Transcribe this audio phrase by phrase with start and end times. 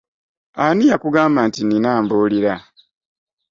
[0.63, 2.53] Ani yakugamba nti nnina ambuulira?